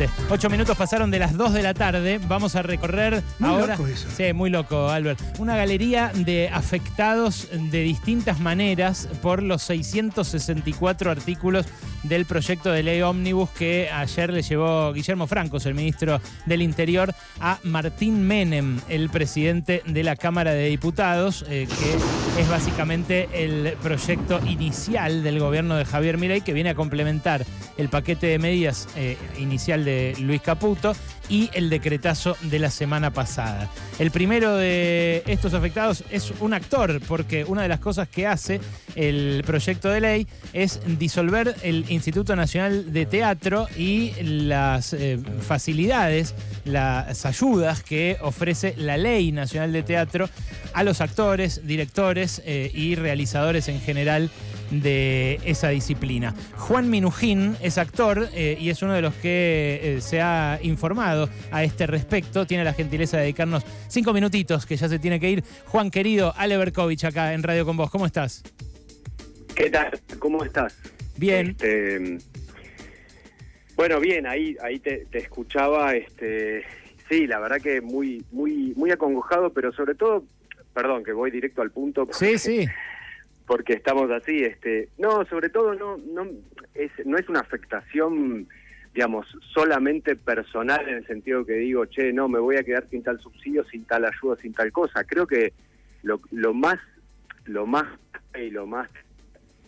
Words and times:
Exactamente. 0.00 0.32
Ocho 0.32 0.50
minutos 0.50 0.76
pasaron 0.76 1.10
de 1.10 1.18
las 1.18 1.36
dos 1.36 1.52
de 1.52 1.62
la 1.62 1.74
tarde. 1.74 2.20
Vamos 2.26 2.56
a 2.56 2.62
recorrer 2.62 3.22
Muy 3.38 3.50
ahora. 3.50 3.76
loco 3.76 3.86
eso. 3.86 4.08
Sí, 4.16 4.32
muy 4.32 4.50
loco, 4.50 4.88
Albert. 4.88 5.20
Una 5.38 5.56
galería 5.56 6.12
de 6.14 6.48
afectados 6.48 7.48
de 7.52 7.82
distintas 7.82 8.40
maneras 8.40 9.08
por 9.22 9.42
los 9.42 9.62
664 9.62 11.10
artículos 11.10 11.66
del 12.02 12.24
proyecto 12.24 12.72
de 12.72 12.82
ley 12.82 13.02
ómnibus 13.02 13.50
que 13.50 13.90
ayer 13.90 14.32
le 14.32 14.42
llevó 14.42 14.92
Guillermo 14.92 15.26
Francos, 15.26 15.66
el 15.66 15.74
ministro 15.74 16.20
del 16.46 16.62
Interior, 16.62 17.14
a 17.40 17.58
Martín 17.64 18.26
Menem, 18.26 18.80
el 18.88 19.10
presidente 19.10 19.82
de 19.84 20.02
la 20.02 20.16
Cámara 20.16 20.52
de 20.52 20.68
Diputados, 20.68 21.44
eh, 21.48 21.68
que 21.68 22.40
es 22.40 22.48
básicamente 22.48 23.28
el 23.34 23.74
proyecto 23.82 24.40
inicial 24.46 25.22
del 25.22 25.40
gobierno 25.40 25.76
de 25.76 25.84
Javier 25.84 26.16
Milei, 26.16 26.40
que 26.40 26.54
viene 26.54 26.70
a 26.70 26.74
complementar 26.74 27.44
el 27.76 27.88
paquete 27.90 28.28
de 28.28 28.38
medidas 28.38 28.88
eh, 28.96 29.18
inicial 29.38 29.84
de 29.84 29.89
Luis 30.18 30.40
Caputo 30.40 30.94
y 31.28 31.48
el 31.54 31.70
decretazo 31.70 32.36
de 32.42 32.58
la 32.58 32.70
semana 32.70 33.12
pasada. 33.12 33.70
El 33.98 34.10
primero 34.10 34.56
de 34.56 35.22
estos 35.26 35.54
afectados 35.54 36.04
es 36.10 36.32
un 36.40 36.52
actor, 36.52 37.00
porque 37.06 37.44
una 37.44 37.62
de 37.62 37.68
las 37.68 37.78
cosas 37.78 38.08
que 38.08 38.26
hace 38.26 38.60
el 38.96 39.42
proyecto 39.46 39.88
de 39.88 40.00
ley 40.00 40.26
es 40.52 40.80
disolver 40.98 41.54
el 41.62 41.84
Instituto 41.88 42.34
Nacional 42.34 42.92
de 42.92 43.06
Teatro 43.06 43.68
y 43.76 44.12
las 44.20 44.92
eh, 44.92 45.18
facilidades, 45.46 46.34
las 46.64 47.24
ayudas 47.24 47.82
que 47.82 48.18
ofrece 48.20 48.74
la 48.76 48.96
Ley 48.96 49.30
Nacional 49.30 49.72
de 49.72 49.82
Teatro 49.82 50.28
a 50.72 50.82
los 50.82 51.00
actores, 51.00 51.66
directores 51.66 52.42
eh, 52.44 52.70
y 52.74 52.96
realizadores 52.96 53.68
en 53.68 53.80
general 53.80 54.30
de 54.70 55.40
esa 55.44 55.68
disciplina. 55.68 56.34
Juan 56.56 56.90
Minujín 56.90 57.56
es 57.60 57.78
actor 57.78 58.28
eh, 58.32 58.56
y 58.58 58.70
es 58.70 58.82
uno 58.82 58.94
de 58.94 59.02
los 59.02 59.14
que 59.14 59.80
eh, 59.82 60.00
se 60.00 60.20
ha 60.20 60.58
informado 60.62 61.28
a 61.50 61.64
este 61.64 61.86
respecto. 61.86 62.46
Tiene 62.46 62.64
la 62.64 62.72
gentileza 62.72 63.16
de 63.16 63.24
dedicarnos 63.24 63.64
cinco 63.88 64.12
minutitos, 64.12 64.66
que 64.66 64.76
ya 64.76 64.88
se 64.88 64.98
tiene 64.98 65.20
que 65.20 65.30
ir. 65.30 65.44
Juan 65.66 65.90
querido, 65.90 66.32
Ale 66.36 66.56
Berkovich 66.56 67.04
acá 67.04 67.34
en 67.34 67.42
Radio 67.42 67.64
con 67.64 67.76
vos. 67.76 67.90
¿Cómo 67.90 68.06
estás? 68.06 68.42
¿Qué 69.54 69.70
tal? 69.70 70.00
¿Cómo 70.18 70.44
estás? 70.44 70.76
Bien. 71.16 71.50
Este, 71.50 72.18
bueno, 73.76 73.98
bien, 73.98 74.26
ahí, 74.26 74.56
ahí 74.62 74.78
te, 74.78 75.06
te 75.10 75.18
escuchaba, 75.18 75.94
este, 75.94 76.62
sí, 77.08 77.26
la 77.26 77.38
verdad 77.38 77.60
que 77.60 77.80
muy, 77.80 78.24
muy, 78.30 78.74
muy 78.76 78.90
acongojado, 78.90 79.52
pero 79.52 79.72
sobre 79.72 79.94
todo, 79.94 80.24
perdón, 80.74 81.02
que 81.02 81.12
voy 81.12 81.30
directo 81.30 81.62
al 81.62 81.70
punto. 81.70 82.06
Sí, 82.12 82.38
sí. 82.38 82.66
Porque 83.50 83.72
estamos 83.72 84.08
así, 84.12 84.44
este, 84.44 84.90
no, 84.96 85.24
sobre 85.24 85.48
todo 85.48 85.74
no, 85.74 85.96
no 85.96 86.24
es, 86.72 86.92
no 87.04 87.18
es 87.18 87.28
una 87.28 87.40
afectación, 87.40 88.46
digamos, 88.94 89.26
solamente 89.52 90.14
personal 90.14 90.88
en 90.88 90.98
el 90.98 91.06
sentido 91.08 91.44
que 91.44 91.54
digo, 91.54 91.84
che, 91.86 92.12
no, 92.12 92.28
me 92.28 92.38
voy 92.38 92.58
a 92.58 92.62
quedar 92.62 92.86
sin 92.90 93.02
tal 93.02 93.18
subsidio, 93.18 93.64
sin 93.64 93.84
tal 93.86 94.04
ayuda, 94.04 94.36
sin 94.40 94.54
tal 94.54 94.70
cosa. 94.70 95.02
Creo 95.02 95.26
que 95.26 95.52
lo, 96.04 96.20
lo 96.30 96.54
más, 96.54 96.78
lo 97.46 97.66
más 97.66 97.86
y 98.38 98.50
lo 98.50 98.68
más 98.68 98.88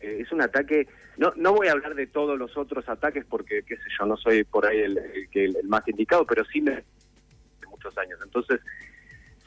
eh, 0.00 0.18
es 0.20 0.30
un 0.30 0.42
ataque. 0.42 0.86
No, 1.16 1.32
no 1.34 1.52
voy 1.52 1.66
a 1.66 1.72
hablar 1.72 1.96
de 1.96 2.06
todos 2.06 2.38
los 2.38 2.56
otros 2.56 2.88
ataques 2.88 3.24
porque, 3.24 3.64
qué 3.64 3.74
sé 3.74 3.82
yo, 3.98 4.06
no 4.06 4.16
soy 4.16 4.44
por 4.44 4.64
ahí 4.64 4.78
el, 4.78 4.96
el 4.96 5.28
que- 5.28 5.46
el 5.46 5.56
más 5.66 5.82
indicado, 5.88 6.24
pero 6.24 6.44
sí 6.44 6.60
me 6.60 6.84
muchos 7.68 7.98
años. 7.98 8.20
Entonces, 8.22 8.60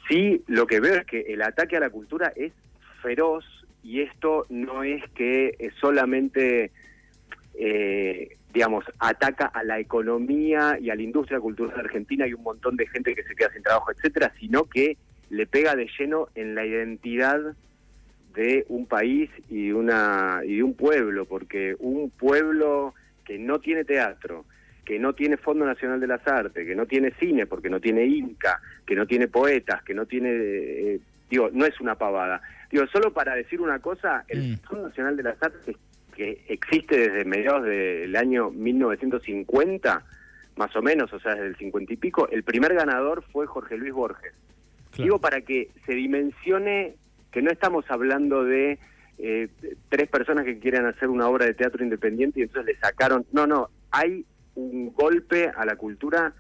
sí, 0.10 0.44
lo 0.48 0.68
que 0.68 0.82
veo 0.82 0.96
es 0.96 1.06
que 1.06 1.22
el 1.22 1.42
ataque 1.42 1.78
a 1.78 1.80
la 1.80 1.90
cultura 1.90 2.34
es 2.36 2.52
feroz 3.02 3.46
y 3.86 4.02
esto 4.02 4.48
no 4.50 4.82
es 4.82 5.04
que 5.12 5.56
eh, 5.60 5.70
solamente, 5.80 6.72
eh, 7.54 8.36
digamos, 8.52 8.84
ataca 8.98 9.46
a 9.46 9.64
la 9.64 9.80
economía 9.80 10.80
y 10.82 10.90
a 10.90 10.96
la 10.96 11.04
industria 11.04 11.40
cultural 11.40 11.80
argentina 11.80 12.26
y 12.26 12.34
un 12.34 12.42
montón 12.42 12.78
de 12.78 12.88
gente 12.88 13.14
que 13.14 13.22
se 13.22 13.36
queda 13.36 13.54
sin 13.54 13.62
trabajo, 13.62 13.92
etcétera, 13.92 14.34
sino 14.40 14.64
que 14.64 14.98
le 15.30 15.46
pega 15.46 15.76
de 15.76 15.88
lleno 16.00 16.30
en 16.34 16.56
la 16.56 16.66
identidad 16.66 17.40
de 18.34 18.66
un 18.70 18.88
país 18.88 19.30
y 19.50 19.72
una 19.72 20.42
y 20.44 20.56
de 20.56 20.64
un 20.64 20.74
pueblo, 20.74 21.26
porque 21.26 21.76
un 21.78 22.10
pueblo 22.10 22.96
que 23.24 23.38
no 23.38 23.60
tiene 23.60 23.86
teatro, 23.86 24.46
que 24.84 24.98
no 24.98 25.14
tiene 25.14 25.38
Fondo 25.38 25.64
Nacional 25.64 26.00
de 26.00 26.08
las 26.08 26.28
Artes, 26.28 26.66
que 26.66 26.76
no 26.76 26.88
tiene 26.88 27.14
cine, 27.20 27.46
porque 27.46 27.70
no 27.70 27.80
tiene 27.80 28.04
Inca, 28.06 28.60
que 28.84 28.96
no 28.96 29.06
tiene 29.06 29.28
poetas, 29.28 29.84
que 29.84 29.94
no 29.94 30.08
tiene, 30.08 30.30
eh, 30.32 31.00
digo, 31.30 31.50
no 31.54 31.66
es 31.66 31.80
una 31.80 31.96
pavada. 31.96 32.42
Digo, 32.72 32.86
solo 32.88 33.14
para 33.14 33.36
decir 33.36 33.62
una 33.62 33.80
cosa, 33.80 34.24
el 34.28 34.54
Mm. 34.54 34.58
Fondo 34.68 34.88
Nacional 34.88 35.18
de 35.18 35.24
las 35.24 35.42
Artes 35.42 35.76
que 36.16 36.46
existe 36.48 36.98
desde 36.98 37.26
mediados 37.26 37.64
del 37.66 38.16
año 38.16 38.50
1950, 38.50 40.04
más 40.56 40.76
o 40.76 40.82
menos, 40.82 41.12
o 41.12 41.20
sea, 41.20 41.34
desde 41.34 41.48
el 41.48 41.58
50 41.58 41.94
y 41.94 41.98
pico, 41.98 42.30
el 42.30 42.44
primer 42.44 42.74
ganador 42.74 43.24
fue 43.32 43.46
Jorge 43.46 43.78
Luis 43.78 43.94
Borges. 43.94 44.34
Digo 44.98 45.20
para 45.20 45.42
que 45.42 45.72
se 45.86 45.94
dimensione 45.94 46.96
que 47.32 47.42
no 47.42 47.52
estamos 47.52 47.84
hablando 47.90 48.46
de 48.46 48.80
eh, 49.18 49.50
tres 49.90 50.08
personas 50.08 50.46
que 50.46 50.58
quieren 50.58 50.86
hacer 50.86 51.10
una 51.10 51.28
obra 51.28 51.46
de 51.46 51.54
teatro 51.54 51.84
independiente 51.84 52.40
y 52.40 52.44
entonces 52.44 52.74
le 52.74 52.80
sacaron. 52.80 53.26
No, 53.34 53.46
no, 53.46 53.70
hay 53.92 54.26
un 54.56 54.94
golpe 54.94 55.52
a 55.54 55.66
la 55.66 55.76
cultura 55.76 56.34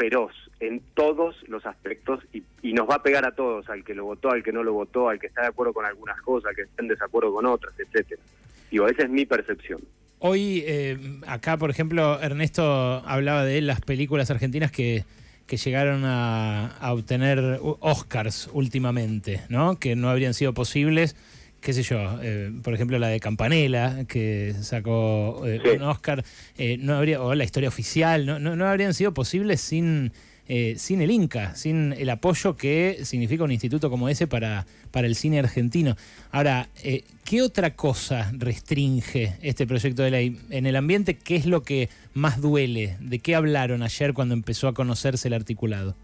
feroz 0.00 0.32
en 0.60 0.80
todos 0.94 1.36
los 1.46 1.66
aspectos 1.66 2.20
y, 2.32 2.72
nos 2.72 2.88
va 2.88 2.94
a 2.94 3.02
pegar 3.02 3.26
a 3.26 3.34
todos, 3.34 3.68
al 3.68 3.84
que 3.84 3.94
lo 3.94 4.06
votó, 4.06 4.30
al 4.30 4.42
que 4.42 4.50
no 4.50 4.62
lo 4.62 4.72
votó, 4.72 5.10
al 5.10 5.20
que 5.20 5.26
está 5.26 5.42
de 5.42 5.48
acuerdo 5.48 5.74
con 5.74 5.84
algunas 5.84 6.18
cosas, 6.22 6.48
al 6.50 6.56
que 6.56 6.62
está 6.62 6.82
en 6.82 6.88
desacuerdo 6.88 7.34
con 7.34 7.44
otras, 7.44 7.74
etcétera. 7.78 8.22
Digo, 8.70 8.88
esa 8.88 9.02
es 9.02 9.10
mi 9.10 9.26
percepción. 9.26 9.82
Hoy, 10.20 10.64
eh, 10.66 10.98
acá, 11.26 11.58
por 11.58 11.68
ejemplo, 11.68 12.18
Ernesto 12.22 12.62
hablaba 13.04 13.44
de 13.44 13.60
las 13.60 13.82
películas 13.82 14.30
argentinas 14.30 14.72
que, 14.72 15.04
que 15.46 15.58
llegaron 15.58 16.04
a, 16.06 16.68
a 16.78 16.94
obtener 16.94 17.58
Oscars 17.60 18.48
últimamente, 18.54 19.42
¿no? 19.50 19.78
Que 19.78 19.96
no 19.96 20.08
habrían 20.08 20.32
sido 20.32 20.54
posibles, 20.54 21.14
qué 21.60 21.72
sé 21.72 21.82
yo, 21.82 22.18
eh, 22.22 22.50
por 22.62 22.74
ejemplo, 22.74 22.98
la 22.98 23.08
de 23.08 23.20
Campanella, 23.20 24.04
que 24.06 24.54
sacó 24.62 25.42
eh, 25.46 25.60
Sí. 25.62 25.70
un 25.76 25.82
Oscar, 25.82 26.24
eh, 26.58 26.76
no 26.78 26.94
habría, 26.96 27.22
o 27.22 27.34
la 27.34 27.44
historia 27.44 27.68
oficial, 27.68 28.26
no, 28.26 28.38
no, 28.38 28.56
no 28.56 28.66
habrían 28.66 28.94
sido 28.94 29.12
posibles 29.14 29.60
sin, 29.60 30.12
eh, 30.48 30.74
sin 30.78 31.00
el 31.00 31.10
Inca, 31.10 31.54
sin 31.54 31.92
el 31.92 32.10
apoyo 32.10 32.56
que 32.56 33.00
significa 33.04 33.44
un 33.44 33.52
instituto 33.52 33.90
como 33.90 34.08
ese 34.08 34.26
para, 34.26 34.66
para 34.90 35.06
el 35.06 35.14
cine 35.14 35.38
argentino. 35.38 35.96
Ahora, 36.32 36.68
eh, 36.82 37.04
¿qué 37.24 37.42
otra 37.42 37.74
cosa 37.76 38.32
restringe 38.36 39.34
este 39.42 39.66
proyecto 39.66 40.02
de 40.02 40.10
ley? 40.10 40.38
En 40.50 40.66
el 40.66 40.76
ambiente, 40.76 41.14
¿qué 41.16 41.36
es 41.36 41.46
lo 41.46 41.62
que 41.62 41.88
más 42.14 42.40
duele? 42.40 42.96
¿De 43.00 43.18
qué 43.20 43.34
hablaron 43.34 43.82
ayer 43.82 44.12
cuando 44.14 44.34
empezó 44.34 44.66
a 44.66 44.74
conocerse 44.74 45.28
el 45.28 45.34
articulado? 45.34 45.94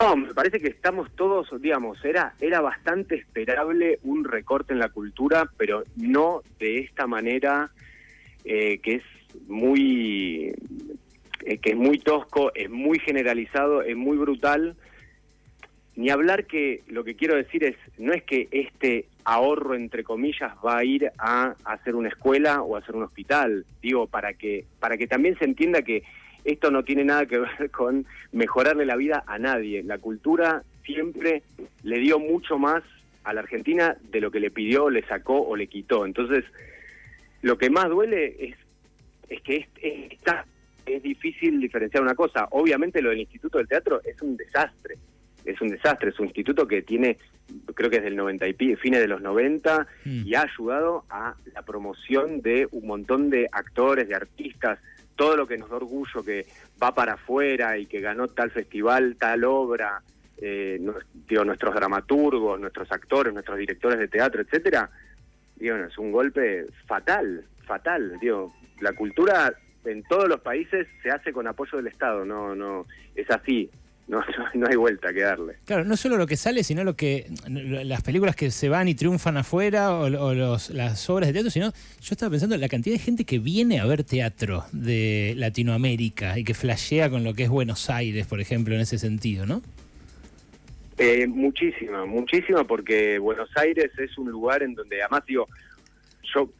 No, 0.00 0.16
me 0.16 0.34
parece 0.34 0.60
que 0.60 0.68
estamos 0.68 1.10
todos, 1.16 1.48
digamos, 1.60 2.04
era 2.04 2.34
era 2.40 2.60
bastante 2.60 3.16
esperable 3.16 3.98
un 4.02 4.24
recorte 4.24 4.72
en 4.72 4.78
la 4.78 4.88
cultura, 4.88 5.50
pero 5.56 5.84
no 5.96 6.42
de 6.58 6.78
esta 6.78 7.06
manera 7.06 7.70
eh, 8.44 8.78
que 8.78 8.96
es 8.96 9.02
muy 9.48 10.54
eh, 11.44 11.58
que 11.58 11.70
es 11.70 11.76
muy 11.76 11.98
tosco, 11.98 12.52
es 12.54 12.70
muy 12.70 12.98
generalizado, 13.00 13.82
es 13.82 13.96
muy 13.96 14.16
brutal. 14.16 14.76
Ni 15.94 16.08
hablar 16.08 16.46
que 16.46 16.82
lo 16.86 17.04
que 17.04 17.16
quiero 17.16 17.36
decir 17.36 17.64
es 17.64 17.76
no 17.98 18.12
es 18.12 18.22
que 18.22 18.48
este 18.50 19.06
ahorro 19.24 19.74
entre 19.74 20.04
comillas 20.04 20.52
va 20.64 20.78
a 20.78 20.84
ir 20.84 21.10
a 21.18 21.54
hacer 21.64 21.94
una 21.94 22.08
escuela 22.08 22.62
o 22.62 22.76
a 22.76 22.78
hacer 22.78 22.94
un 22.96 23.02
hospital, 23.02 23.66
digo 23.82 24.06
para 24.06 24.32
que 24.34 24.64
para 24.80 24.96
que 24.96 25.06
también 25.06 25.36
se 25.38 25.44
entienda 25.44 25.82
que 25.82 26.02
esto 26.44 26.70
no 26.70 26.82
tiene 26.84 27.04
nada 27.04 27.26
que 27.26 27.38
ver 27.38 27.70
con 27.70 28.06
mejorarle 28.32 28.86
la 28.86 28.96
vida 28.96 29.24
a 29.26 29.38
nadie. 29.38 29.82
La 29.82 29.98
cultura 29.98 30.62
siempre 30.84 31.42
le 31.82 31.98
dio 31.98 32.18
mucho 32.18 32.58
más 32.58 32.82
a 33.24 33.32
la 33.32 33.40
Argentina 33.40 33.96
de 34.10 34.20
lo 34.20 34.30
que 34.30 34.40
le 34.40 34.50
pidió, 34.50 34.90
le 34.90 35.02
sacó 35.06 35.40
o 35.42 35.54
le 35.56 35.68
quitó. 35.68 36.04
Entonces, 36.06 36.44
lo 37.42 37.56
que 37.58 37.70
más 37.70 37.88
duele 37.88 38.36
es, 38.38 38.56
es 39.28 39.40
que 39.42 39.56
es, 39.56 39.66
es- 39.80 40.12
está- 40.12 40.44
es 40.86 41.02
difícil 41.02 41.60
diferenciar 41.60 42.02
una 42.02 42.16
cosa. 42.16 42.48
Obviamente 42.50 43.00
lo 43.00 43.10
del 43.10 43.20
Instituto 43.20 43.58
del 43.58 43.68
Teatro 43.68 44.00
es 44.04 44.20
un 44.22 44.36
desastre. 44.36 44.96
Es 45.44 45.60
un 45.60 45.68
desastre. 45.68 46.10
Es 46.10 46.18
un 46.18 46.26
instituto 46.26 46.66
que 46.66 46.82
tiene, 46.82 47.18
creo 47.74 47.88
que 47.88 47.98
es 47.98 48.02
del 48.02 48.16
90 48.16 48.48
y 48.48 48.54
fines 48.54 49.00
de 49.00 49.06
los 49.08 49.20
90 49.22 49.86
Mm. 50.04 50.26
y 50.26 50.34
ha 50.34 50.42
ayudado 50.42 51.04
a 51.08 51.34
la 51.54 51.62
promoción 51.62 52.42
de 52.42 52.66
un 52.72 52.86
montón 52.88 53.30
de 53.30 53.48
actores, 53.52 54.08
de 54.08 54.16
artistas, 54.16 54.80
todo 55.22 55.36
lo 55.36 55.46
que 55.46 55.56
nos 55.56 55.70
da 55.70 55.76
orgullo 55.76 56.24
que 56.24 56.46
va 56.82 56.92
para 56.92 57.12
afuera 57.12 57.78
y 57.78 57.86
que 57.86 58.00
ganó 58.00 58.26
tal 58.26 58.50
festival, 58.50 59.14
tal 59.16 59.44
obra, 59.44 60.02
eh, 60.36 60.80
nuestros 60.80 61.76
dramaturgos, 61.76 62.58
nuestros 62.58 62.90
actores, 62.90 63.32
nuestros 63.32 63.56
directores 63.56 64.00
de 64.00 64.08
teatro, 64.08 64.42
etcétera, 64.42 64.90
digo, 65.54 65.76
es 65.76 65.96
un 65.96 66.10
golpe 66.10 66.66
fatal, 66.86 67.44
fatal, 67.64 68.18
digo, 68.20 68.52
la 68.80 68.94
cultura 68.94 69.54
en 69.84 70.02
todos 70.02 70.28
los 70.28 70.40
países 70.40 70.88
se 71.04 71.10
hace 71.12 71.32
con 71.32 71.46
apoyo 71.46 71.78
del 71.78 71.86
Estado, 71.86 72.24
no, 72.24 72.56
no, 72.56 72.86
es 73.14 73.30
así. 73.30 73.70
No, 74.08 74.20
no 74.54 74.66
hay 74.68 74.76
vuelta 74.76 75.12
que 75.12 75.22
darle. 75.22 75.56
Claro, 75.64 75.84
no 75.84 75.96
solo 75.96 76.16
lo 76.16 76.26
que 76.26 76.36
sale, 76.36 76.64
sino 76.64 76.84
lo 76.84 76.96
que 76.96 77.26
las 77.48 78.02
películas 78.02 78.36
que 78.36 78.50
se 78.50 78.68
van 78.68 78.88
y 78.88 78.94
triunfan 78.94 79.36
afuera 79.36 79.94
o, 79.94 80.08
los, 80.08 80.70
las 80.70 81.08
obras 81.10 81.28
de 81.28 81.32
teatro, 81.32 81.50
sino 81.50 81.70
yo 81.70 82.12
estaba 82.12 82.30
pensando 82.30 82.54
en 82.54 82.60
la 82.60 82.68
cantidad 82.68 82.94
de 82.94 83.00
gente 83.00 83.24
que 83.24 83.38
viene 83.38 83.80
a 83.80 83.86
ver 83.86 84.04
teatro 84.04 84.64
de 84.72 85.34
Latinoamérica 85.36 86.38
y 86.38 86.44
que 86.44 86.54
flashea 86.54 87.10
con 87.10 87.24
lo 87.24 87.34
que 87.34 87.44
es 87.44 87.48
Buenos 87.48 87.90
Aires, 87.90 88.26
por 88.26 88.40
ejemplo, 88.40 88.74
en 88.74 88.80
ese 88.80 88.98
sentido, 88.98 89.46
¿no? 89.46 89.62
Eh, 90.98 91.26
muchísima, 91.26 92.04
muchísima, 92.04 92.64
porque 92.64 93.18
Buenos 93.18 93.48
Aires 93.56 93.90
es 93.98 94.16
un 94.18 94.30
lugar 94.30 94.62
en 94.62 94.74
donde, 94.74 95.02
además 95.02 95.24
digo, 95.26 95.48
yo 96.34 96.50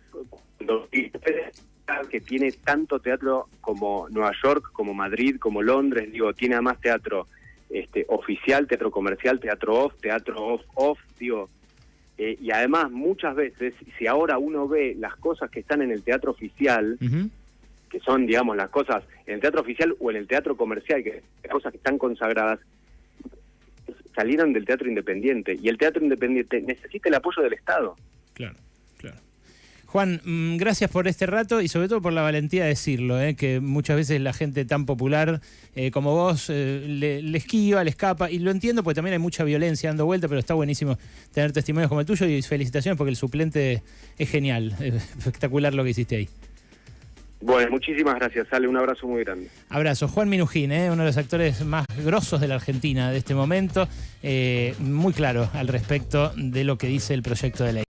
que 2.12 2.20
tiene 2.20 2.52
tanto 2.52 3.00
teatro 3.00 3.48
como 3.62 4.06
Nueva 4.10 4.32
York, 4.44 4.68
como 4.74 4.92
Madrid, 4.92 5.38
como 5.38 5.62
Londres, 5.62 6.12
digo, 6.12 6.34
tiene 6.34 6.56
además 6.56 6.78
teatro 6.78 7.26
este, 7.70 8.04
oficial, 8.10 8.66
teatro 8.66 8.90
comercial, 8.90 9.40
teatro 9.40 9.84
off, 9.84 9.94
teatro 9.98 10.44
off, 10.44 10.60
off, 10.74 10.98
digo, 11.18 11.48
eh, 12.18 12.36
y 12.38 12.50
además 12.50 12.90
muchas 12.90 13.34
veces, 13.34 13.72
si 13.96 14.06
ahora 14.06 14.36
uno 14.36 14.68
ve 14.68 14.94
las 14.98 15.16
cosas 15.16 15.50
que 15.50 15.60
están 15.60 15.80
en 15.80 15.90
el 15.90 16.02
teatro 16.02 16.32
oficial, 16.32 16.98
que 17.88 18.00
son, 18.00 18.26
digamos, 18.26 18.58
las 18.58 18.68
cosas 18.68 19.04
en 19.24 19.36
el 19.36 19.40
teatro 19.40 19.62
oficial 19.62 19.96
o 19.98 20.10
en 20.10 20.18
el 20.18 20.26
teatro 20.26 20.54
comercial, 20.54 21.02
que 21.02 21.22
cosas 21.50 21.72
que 21.72 21.78
están 21.78 21.96
consagradas, 21.96 22.60
salieron 24.14 24.52
del 24.52 24.66
teatro 24.66 24.86
independiente, 24.86 25.58
y 25.58 25.66
el 25.70 25.78
teatro 25.78 26.02
independiente 26.02 26.60
necesita 26.60 27.08
el 27.08 27.14
apoyo 27.14 27.42
del 27.42 27.54
Estado. 27.54 27.96
Claro. 28.34 28.56
Juan, 29.92 30.22
mm, 30.24 30.56
gracias 30.56 30.90
por 30.90 31.06
este 31.06 31.26
rato 31.26 31.60
y 31.60 31.68
sobre 31.68 31.86
todo 31.86 32.00
por 32.00 32.14
la 32.14 32.22
valentía 32.22 32.62
de 32.62 32.70
decirlo, 32.70 33.20
eh, 33.20 33.34
que 33.34 33.60
muchas 33.60 33.94
veces 33.94 34.22
la 34.22 34.32
gente 34.32 34.64
tan 34.64 34.86
popular 34.86 35.42
eh, 35.74 35.90
como 35.90 36.14
vos 36.14 36.46
eh, 36.48 36.82
le, 36.88 37.36
esquiva, 37.36 37.84
le 37.84 37.90
escapa, 37.90 38.30
y 38.30 38.38
lo 38.38 38.50
entiendo 38.50 38.82
porque 38.82 38.94
también 38.94 39.12
hay 39.12 39.18
mucha 39.18 39.44
violencia 39.44 39.90
dando 39.90 40.06
vuelta, 40.06 40.28
pero 40.28 40.40
está 40.40 40.54
buenísimo 40.54 40.96
tener 41.34 41.52
testimonios 41.52 41.90
como 41.90 42.00
el 42.00 42.06
tuyo 42.06 42.24
y 42.24 42.40
felicitaciones 42.40 42.96
porque 42.96 43.10
el 43.10 43.16
suplente 43.16 43.82
es 44.16 44.30
genial, 44.30 44.74
espectacular 44.80 45.74
lo 45.74 45.84
que 45.84 45.90
hiciste 45.90 46.16
ahí. 46.16 46.28
Bueno, 47.42 47.72
muchísimas 47.72 48.14
gracias, 48.14 48.48
Sale, 48.48 48.68
un 48.68 48.78
abrazo 48.78 49.06
muy 49.06 49.24
grande. 49.24 49.50
Abrazo. 49.68 50.08
Juan 50.08 50.30
Minujín, 50.30 50.72
uno 50.72 51.02
de 51.02 51.08
los 51.08 51.16
actores 51.18 51.62
más 51.66 51.84
grosos 52.02 52.40
de 52.40 52.48
la 52.48 52.54
Argentina 52.54 53.10
de 53.10 53.18
este 53.18 53.34
momento, 53.34 53.88
muy 54.78 55.12
claro 55.12 55.50
al 55.52 55.68
respecto 55.68 56.32
de 56.36 56.64
lo 56.64 56.78
que 56.78 56.86
dice 56.86 57.12
el 57.12 57.22
proyecto 57.22 57.64
de 57.64 57.72
ley. 57.74 57.80